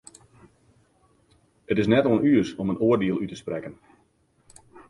[1.71, 3.75] It is net oan ús om in oardiel út te sprekken.